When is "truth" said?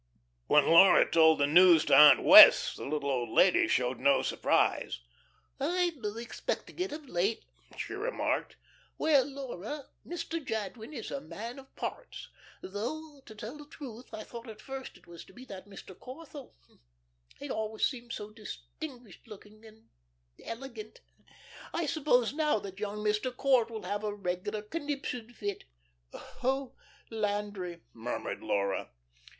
13.67-14.11